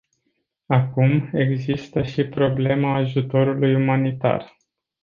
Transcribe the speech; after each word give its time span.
Acum, 0.67 1.29
există 1.33 2.01
și 2.03 2.23
problema 2.27 2.95
ajutorului 2.95 3.75
umanitar. 3.75 4.57